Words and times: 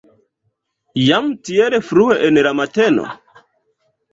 Jam 1.01 1.27
tiel 1.49 1.77
frue 1.91 2.17
en 2.31 2.43
la 2.49 2.55
mateno? 2.61 3.07